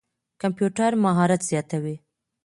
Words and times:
کمپيوټر 0.41 0.91
مهارت 1.03 1.41
زياتوي. 1.49 1.95